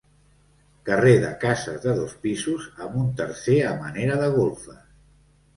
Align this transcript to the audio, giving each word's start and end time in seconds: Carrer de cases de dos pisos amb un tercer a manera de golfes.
Carrer 0.89 1.11
de 1.25 1.29
cases 1.43 1.77
de 1.83 1.93
dos 1.99 2.15
pisos 2.25 2.67
amb 2.87 2.97
un 3.03 3.13
tercer 3.23 3.59
a 3.73 3.75
manera 3.85 4.17
de 4.25 4.35
golfes. 4.39 4.85